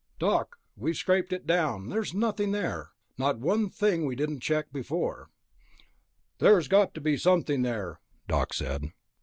[0.17, 2.89] "Doc, we'd scraped it clean, and there's nothing there.
[3.19, 5.29] Not one thing that we didn't check before."
[6.39, 8.93] "There's got to be something there," Doc said.